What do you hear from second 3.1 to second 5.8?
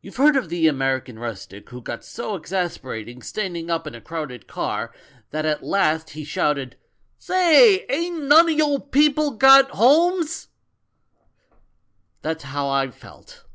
standing up in a crowded car, that at